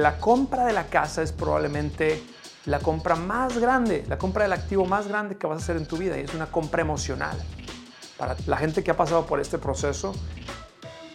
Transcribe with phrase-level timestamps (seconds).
[0.00, 2.22] La compra de la casa es probablemente
[2.66, 5.86] la compra más grande, la compra del activo más grande que vas a hacer en
[5.86, 7.36] tu vida y es una compra emocional.
[8.16, 10.14] Para la gente que ha pasado por este proceso,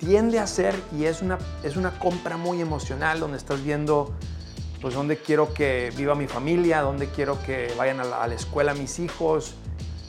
[0.02, 4.14] tiende a ser y es una, es una compra muy emocional donde estás viendo
[4.82, 8.36] pues dónde quiero que viva mi familia, dónde quiero que vayan a la, a la
[8.36, 9.56] escuela mis hijos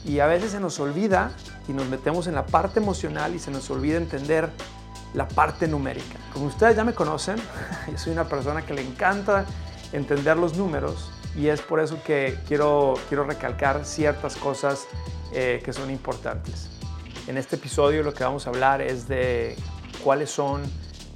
[0.03, 1.31] y a veces se nos olvida
[1.69, 4.49] y nos metemos en la parte emocional y se nos olvida entender
[5.15, 6.17] la parte numérica.
[6.33, 7.37] Como ustedes ya me conocen,
[7.91, 9.45] yo soy una persona que le encanta
[9.91, 14.87] entender los números y es por eso que quiero, quiero recalcar ciertas cosas
[15.33, 16.69] eh, que son importantes.
[17.27, 19.55] En este episodio lo que vamos a hablar es de
[20.03, 20.61] cuáles son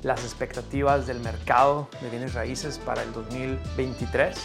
[0.01, 4.35] las expectativas del mercado de bienes raíces para el 2023,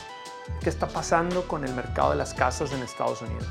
[0.60, 3.46] qué está pasando con el mercado de las casas en Estados Unidos.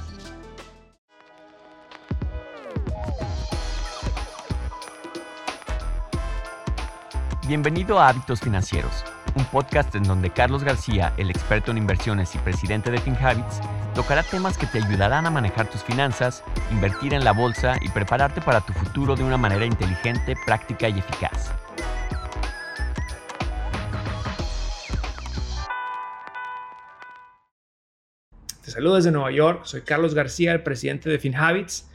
[7.53, 9.03] Bienvenido a Hábitos Financieros,
[9.35, 13.61] un podcast en donde Carlos García, el experto en inversiones y presidente de FinHabits,
[13.93, 18.41] tocará temas que te ayudarán a manejar tus finanzas, invertir en la bolsa y prepararte
[18.41, 21.51] para tu futuro de una manera inteligente, práctica y eficaz.
[28.65, 31.87] Te saludo desde Nueva York, soy Carlos García, el presidente de FinHabits,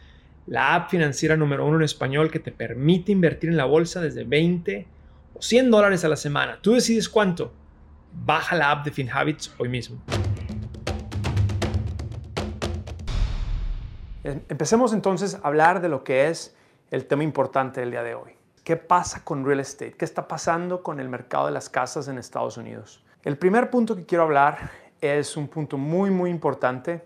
[0.46, 4.22] la app financiera número uno en español que te permite invertir en la bolsa desde
[4.22, 4.97] 20 o
[5.40, 6.58] 100 dólares a la semana.
[6.60, 7.52] Tú decides cuánto.
[8.12, 10.00] Baja la app de FinHabits hoy mismo.
[14.24, 16.56] Empecemos entonces a hablar de lo que es
[16.90, 18.32] el tema importante del día de hoy.
[18.64, 19.92] ¿Qué pasa con real estate?
[19.92, 23.02] ¿Qué está pasando con el mercado de las casas en Estados Unidos?
[23.22, 27.04] El primer punto que quiero hablar es un punto muy, muy importante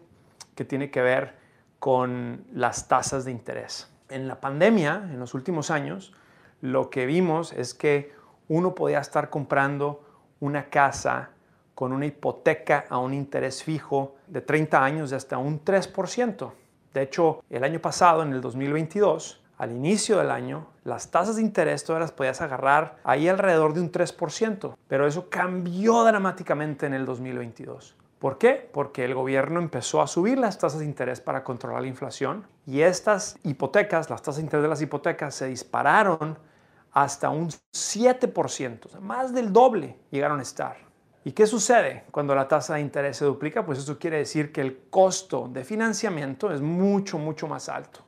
[0.55, 1.37] que tiene que ver
[1.79, 3.89] con las tasas de interés.
[4.09, 6.15] En la pandemia, en los últimos años,
[6.61, 8.13] lo que vimos es que
[8.53, 10.03] uno podía estar comprando
[10.41, 11.31] una casa
[11.75, 16.53] con una hipoteca a un interés fijo de 30 años de hasta un 3%.
[16.93, 21.43] De hecho, el año pasado, en el 2022, al inicio del año, las tasas de
[21.43, 26.93] interés todas las podías agarrar ahí alrededor de un 3%, pero eso cambió dramáticamente en
[26.93, 27.97] el 2022.
[28.19, 28.69] ¿Por qué?
[28.71, 32.83] Porque el gobierno empezó a subir las tasas de interés para controlar la inflación y
[32.83, 36.37] estas hipotecas, las tasas de interés de las hipotecas se dispararon
[36.93, 40.77] hasta un 7%, más del doble llegaron a estar.
[41.25, 43.65] ¿Y qué sucede cuando la tasa de interés se duplica?
[43.65, 48.01] Pues eso quiere decir que el costo de financiamiento es mucho, mucho más alto.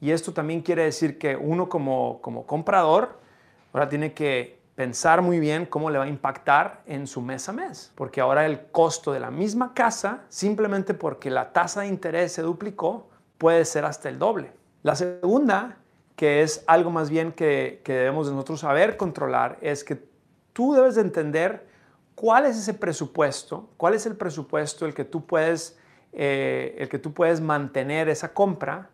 [0.00, 3.18] Y esto también quiere decir que uno como, como comprador
[3.72, 7.52] ahora tiene que pensar muy bien cómo le va a impactar en su mes a
[7.52, 12.32] mes, porque ahora el costo de la misma casa, simplemente porque la tasa de interés
[12.32, 13.08] se duplicó,
[13.38, 14.52] puede ser hasta el doble.
[14.82, 15.78] La segunda
[16.16, 20.02] que es algo más bien que, debemos nosotros saber controlar, es que
[20.52, 21.66] tú debes de entender
[22.14, 25.76] cuál es ese presupuesto, cuál es el presupuesto el que tú puedes,
[26.12, 28.90] eh, el que tú puedes mantener esa compra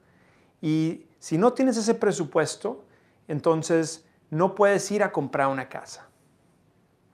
[0.63, 2.85] y si no tienes ese presupuesto,
[3.29, 6.07] entonces no puedes ir a comprar una casa.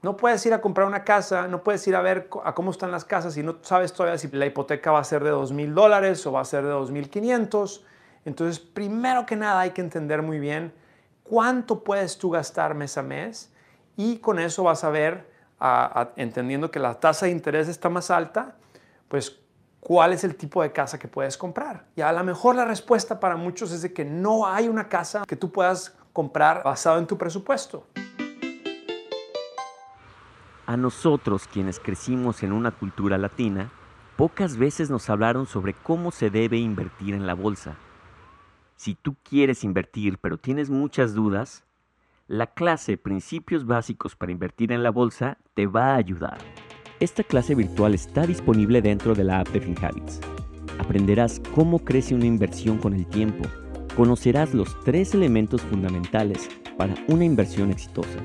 [0.02, 2.92] No puedes ir a comprar una casa, no puedes ir a ver a cómo están
[2.92, 5.74] las casas y no sabes todavía si la hipoteca va a ser de dos mil
[5.74, 7.84] dólares o va a ser de dos mil quinientos
[8.26, 10.75] entonces, primero que nada hay que entender muy bien
[11.22, 13.53] cuánto puedes tú gastar mes a mes
[13.97, 15.31] y con eso vas a ver,
[16.16, 18.56] entendiendo que la tasa de interés está más alta,
[19.06, 19.38] pues
[19.78, 21.84] cuál es el tipo de casa que puedes comprar.
[21.94, 25.22] Y a lo mejor la respuesta para muchos es de que no hay una casa
[25.25, 27.86] que tú puedas comprar basado en tu presupuesto.
[30.66, 33.70] A nosotros, quienes crecimos en una cultura latina,
[34.16, 37.76] pocas veces nos hablaron sobre cómo se debe invertir en la bolsa.
[38.76, 41.64] Si tú quieres invertir pero tienes muchas dudas,
[42.28, 46.38] la clase Principios Básicos para Invertir en la Bolsa te va a ayudar.
[47.00, 50.20] Esta clase virtual está disponible dentro de la app de FinHabits.
[50.78, 53.48] Aprenderás cómo crece una inversión con el tiempo.
[53.97, 58.19] Conocerás los tres elementos fundamentales para una inversión exitosa.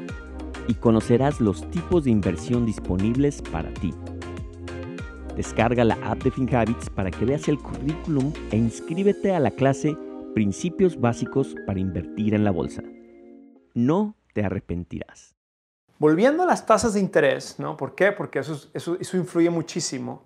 [0.67, 3.93] Y conocerás los tipos de inversión disponibles para ti.
[5.35, 9.95] Descarga la app de FinHabits para que veas el currículum e inscríbete a la clase
[10.33, 12.81] Principios básicos para invertir en la bolsa.
[13.73, 15.35] No te arrepentirás.
[15.99, 17.75] Volviendo a las tasas de interés, ¿no?
[17.75, 18.13] ¿Por qué?
[18.13, 20.23] Porque eso, eso, influye muchísimo.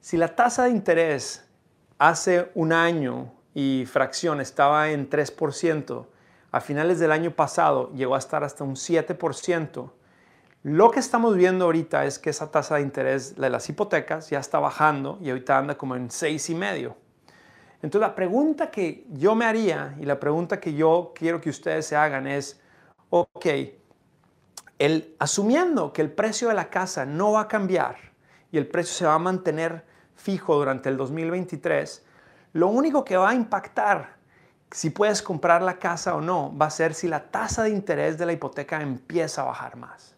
[0.00, 1.48] Si la tasa de interés
[1.98, 6.06] hace un año y fracción estaba en 3%,
[6.52, 9.90] a finales del año pasado llegó a estar hasta un 7%.
[10.64, 14.38] Lo que estamos viendo ahorita es que esa tasa de interés de las hipotecas ya
[14.38, 16.94] está bajando y ahorita anda como en 6,5%.
[17.84, 21.84] Entonces la pregunta que yo me haría y la pregunta que yo quiero que ustedes
[21.84, 22.58] se hagan es,
[23.10, 23.46] ok,
[24.78, 27.96] el, asumiendo que el precio de la casa no va a cambiar
[28.50, 29.84] y el precio se va a mantener
[30.16, 32.06] fijo durante el 2023,
[32.54, 34.16] lo único que va a impactar
[34.70, 38.16] si puedes comprar la casa o no va a ser si la tasa de interés
[38.16, 40.16] de la hipoteca empieza a bajar más.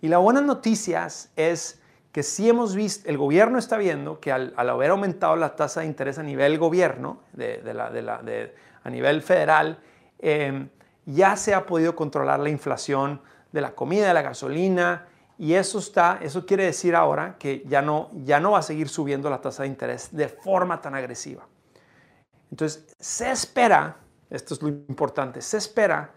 [0.00, 1.81] Y la buena noticia es
[2.12, 5.86] que si hemos visto, el gobierno está viendo que al, haber aumentado la tasa de
[5.86, 7.20] interés a nivel gobierno,
[8.84, 9.78] a nivel federal,
[10.18, 10.68] em,
[11.06, 15.06] ya se ha podido controlar la inflación de la comida, de la gasolina,
[15.38, 18.88] y eso, está, eso quiere decir ahora que ya no, ya no va a seguir
[18.88, 21.48] subiendo la tasa de interés de forma tan agresiva.
[22.50, 23.96] Entonces, se espera,
[24.28, 26.12] esto es lo importante, se espera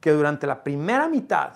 [0.00, 1.52] que durante la primera mitad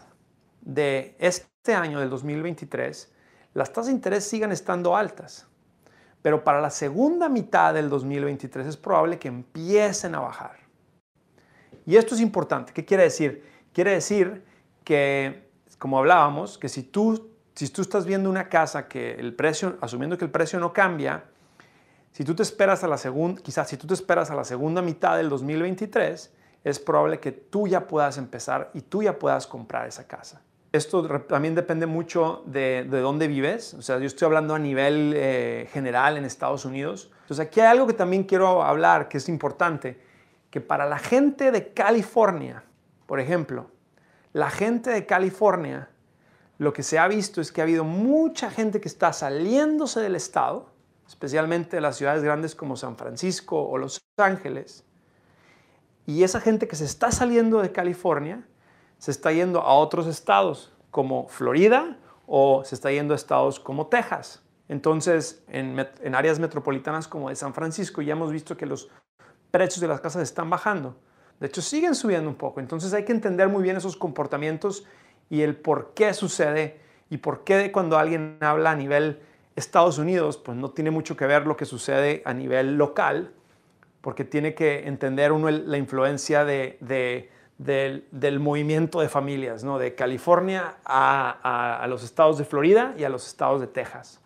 [0.61, 3.15] de este año, del 2023,
[3.59, 5.47] las tasas de interés sigan estando altas.
[6.23, 10.57] Pero para la segunda mitad del 2023 es probable que empiecen a bajar.
[11.85, 12.73] Y esto es importante.
[12.73, 13.45] ¿Qué quiere decir?
[13.73, 14.45] Quiere decir
[14.85, 19.77] que, como hablábamos, que si tú, si tú estás viendo una casa que el precio,
[19.81, 21.25] asumiendo que el precio no cambia,
[22.13, 24.83] si tú te esperas a la segunda, quizás si tú te esperas a la segunda
[24.83, 26.33] mitad del 2023,
[26.65, 30.43] es probable que tú ya puedas empezar y tú ya puedas comprar esa casa.
[30.71, 33.75] Esto también depende mucho de, dónde vives.
[33.75, 37.11] O sea, yo estoy hablando a nivel eh, general en Estados Unidos.
[37.23, 40.01] Entonces, aquí hay algo que también quiero hablar que es importante,
[40.51, 42.65] que para la gente de California,
[43.07, 43.71] por ejemplo,
[44.35, 45.89] la gente de California,
[46.59, 50.17] lo que se ha visto es que ha habido mucha gente que está saliéndose del
[50.17, 50.71] estado,
[51.07, 54.85] especialmente de las ciudades grandes como San Francisco o Los Ángeles,
[56.05, 58.43] y esa gente que se está saliendo de California,
[58.99, 61.97] se está yendo a otros estados como Florida
[62.27, 64.43] o se está yendo a estados como Texas.
[64.69, 65.79] Entonces, en,
[66.15, 68.91] áreas metropolitanas como de San Francisco ya hemos visto que los
[69.51, 70.97] precios de las casas están bajando.
[71.41, 72.61] De hecho, siguen subiendo un poco.
[72.61, 74.85] Entonces hay que entender muy bien esos comportamientos
[75.31, 79.21] y el por qué sucede y por qué cuando alguien habla a nivel
[79.57, 83.33] Estados Unidos, pues no tiene mucho que ver lo que sucede a nivel local,
[84.01, 89.79] porque tiene que entender uno la influencia de del, movimiento de familias, ¿no?
[89.79, 94.21] de California a, los estados de Florida y a los estados de Texas.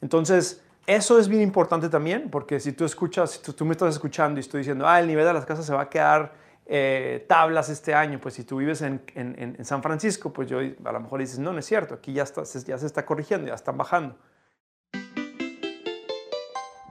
[0.00, 4.38] Entonces, eso es bien importante también, porque si tú escuchas, si tú, me estás escuchando
[4.38, 6.32] y estoy diciendo, ah, el nivel de las casas se va a quedar
[6.66, 11.00] eh, tablas este año, pues si tú vives en, San Francisco, pues yo a lo
[11.00, 13.76] mejor dices, no, no es cierto, aquí ya, está, ya se está corrigiendo, ya están
[13.76, 14.16] bajando.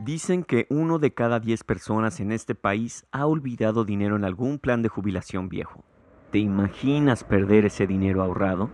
[0.03, 4.57] Dicen que uno de cada diez personas en este país ha olvidado dinero en algún
[4.57, 5.83] plan de jubilación viejo.
[6.31, 8.71] ¿Te imaginas perder ese dinero ahorrado?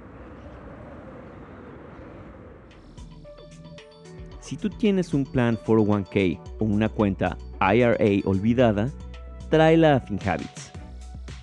[4.40, 8.90] Si tú tienes un plan 401k o una cuenta IRA olvidada,
[9.50, 10.72] tráela a FinHabits.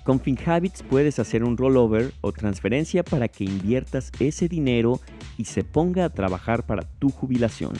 [0.02, 5.00] Con FinHabits puedes hacer un rollover o transferencia para que inviertas ese dinero
[5.36, 7.75] y se ponga a trabajar para tu jubilación.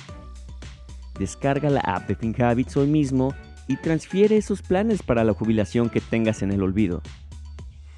[1.19, 3.35] Descarga la app de FinHabits hoy mismo
[3.69, 7.03] y transfiere esos planes para la jubilación que tengas en el olvido.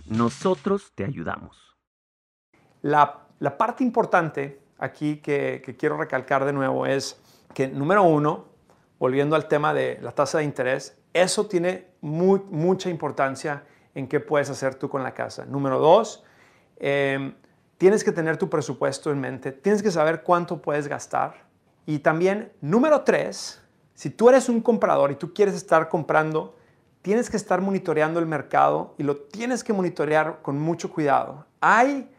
[0.07, 1.77] Nosotros te ayudamos.
[2.83, 3.27] La,
[3.59, 7.21] parte importante aquí que, quiero recalcar de nuevo es
[7.55, 8.49] que, número uno,
[8.99, 13.65] volviendo al tema de la tasa de interés, eso tiene mucha importancia
[13.95, 15.47] en qué puedes hacer tú con la casa.
[15.47, 16.23] Número dos,
[16.77, 17.35] em,
[17.79, 21.45] tienes que tener tu presupuesto en mente, tienes que saber cuánto puedes gastar
[21.86, 23.62] y también, número tres,
[23.94, 26.56] si tú eres un comprador y tú quieres estar comprando,
[27.00, 31.46] tienes que estar monitoreando el mercado y lo tienes que monitorear con mucho cuidado.
[31.60, 32.10] Hay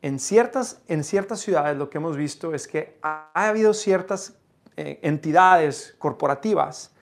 [0.00, 4.38] en ciertas, en ciertas ciudades lo que hemos visto es que ha, habido ciertas
[4.76, 6.94] eh, entidades corporativas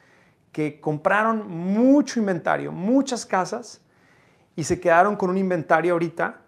[0.50, 3.82] que compraron mucho inventario, muchas casas
[4.56, 6.40] y se quedaron con un inventario ahorita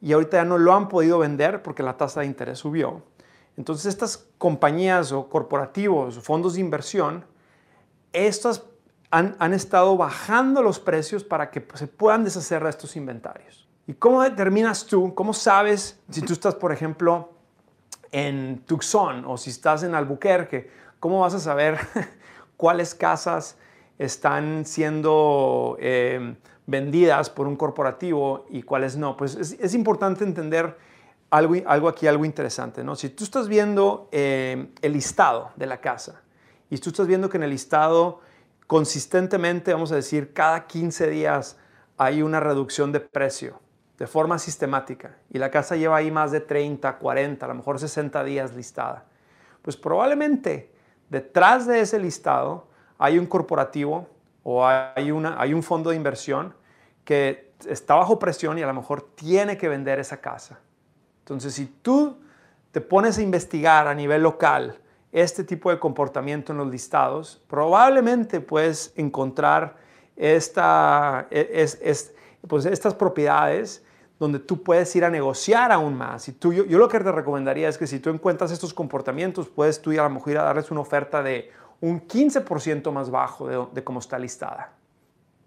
[0.00, 3.04] y ahorita ya no lo han podido vender porque la tasa de interés subió.
[3.56, 7.24] Entonces estas compañías o corporativos, fondos de inversión,
[8.12, 8.64] estas
[9.10, 13.68] han, estado bajando los precios para que se puedan deshacer de estos inventarios.
[13.86, 17.30] ¿Y cómo determinas tú, cómo sabes si tú estás, por ejemplo,
[18.10, 20.68] en Tucson o si estás en Albuquerque,
[20.98, 21.78] cómo vas a saber
[22.56, 23.56] cuáles casas
[23.98, 26.34] están siendo eh,
[26.66, 29.16] vendidas por un corporativo y cuáles no?
[29.16, 30.76] Pues es importante entender
[31.38, 32.94] algo, aquí, algo interesante, ¿no?
[32.94, 36.22] Si tú estás viendo eh, el listado de la casa
[36.70, 38.20] y tú estás viendo que en el listado
[38.66, 41.56] consistentemente, vamos a decir, cada 15 días
[41.96, 43.60] hay una reducción de precio
[43.98, 47.78] de forma sistemática y la casa lleva ahí más de 30, 40, a lo mejor
[47.78, 49.04] 60 días listada,
[49.62, 50.72] pues probablemente
[51.10, 54.08] detrás de ese listado hay un corporativo
[54.44, 56.54] o hay, una, hay un fondo de inversión
[57.04, 60.60] que está bajo presión y a lo mejor tiene que vender esa casa
[61.24, 62.18] Entonces, si tú
[62.70, 64.78] te pones a investigar a nivel local
[65.10, 69.76] este tipo de comportamiento en los listados, probablemente puedes encontrar
[70.18, 70.38] e,
[72.46, 73.82] pues estas propiedades
[74.18, 76.28] donde tú puedes ir a negociar aún más.
[76.28, 79.80] Y tú, yo, lo que te recomendaría es que si tú encuentras estos comportamientos, puedes
[79.80, 81.50] tú ir a la mujer a darles una oferta de
[81.80, 84.72] un 15% más bajo de, de cómo está listada.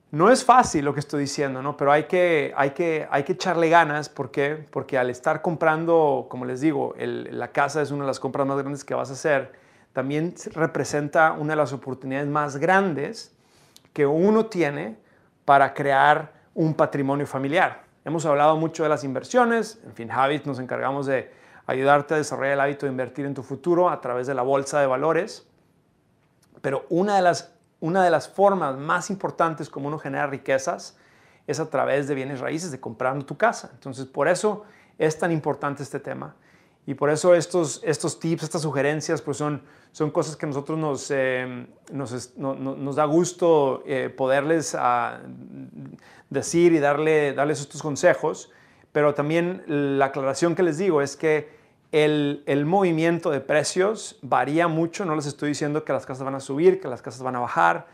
[0.09, 1.75] No es fácil lo que estoy diciendo, ¿no?
[1.75, 4.07] pero hay que, hay que, hay que echarle ganas.
[4.07, 4.65] ¿Por qué?
[4.71, 8.57] Porque al estar comprando, como les digo, la casa es una de las compras más
[8.57, 9.51] grandes que vas a hacer,
[9.91, 13.35] también representa una de las oportunidades más grandes
[13.91, 14.95] que uno tiene
[15.43, 17.83] para crear un patrimonio familiar.
[18.05, 21.29] Hemos hablado mucho de las inversiones, en fin, Habit nos encargamos de
[21.65, 24.79] ayudarte a desarrollar el hábito de invertir en tu futuro a través de la bolsa
[24.79, 25.45] de valores,
[26.61, 30.97] pero una de las una de las formas más importantes como uno genera riquezas
[31.45, 33.69] es a través de bienes raíces, de comprando tu casa.
[33.73, 34.63] Entonces, por eso
[34.97, 36.35] es tan importante este tema.
[36.85, 40.79] Y por eso estos, estos tips, estas sugerencias, pues son, son cosas que a nosotros
[40.79, 45.19] nos, eh, nos, da gusto eh, poderles ah,
[46.29, 48.51] decir y darle, darles estos consejos.
[48.93, 51.56] Pero también la aclaración que les digo es que
[51.91, 56.39] el, movimiento de precios varía mucho, no les estoy diciendo que las casas van a
[56.39, 57.87] subir, que las casas van a bajar.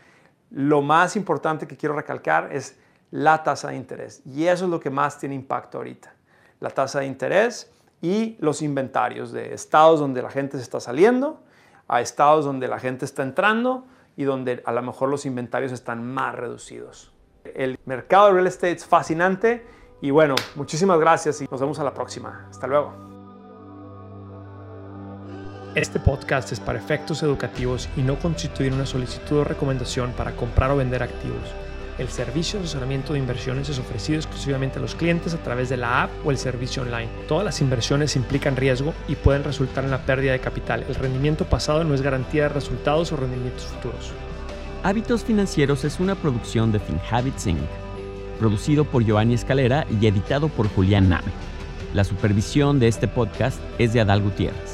[0.50, 2.78] Lo más importante que quiero recalcar es
[3.10, 6.14] la tasa de interés y eso es lo que más tiene impacto ahorita.
[6.60, 7.70] La tasa de interés
[8.02, 11.40] y los inventarios de estados donde la gente se está saliendo
[11.88, 13.86] a estados donde la gente está entrando
[14.16, 17.12] y donde a lo mejor los inventarios están más reducidos.
[17.44, 19.66] El mercado de real estate es fascinante
[20.00, 22.46] y bueno, muchísimas gracias y nos vemos a la próxima.
[22.50, 23.13] Hasta luego.
[25.74, 30.70] Este podcast es para efectos educativos y no constituye una solicitud o recomendación para comprar
[30.70, 31.42] o vender activos.
[31.98, 35.76] El servicio de asesoramiento de inversiones es ofrecido exclusivamente a los clientes a través de
[35.76, 37.08] la app o el servicio online.
[37.26, 40.84] Todas las inversiones implican riesgo y pueden resultar en la pérdida de capital.
[40.88, 44.12] El rendimiento pasado no es garantía de resultados o rendimientos futuros.
[44.84, 47.58] Hábitos Financieros es una producción de FinHabits Inc.,
[48.38, 51.32] producido por Giovanni Escalera y editado por Julián Name.
[51.94, 54.73] La supervisión de este podcast es de Adal Gutiérrez.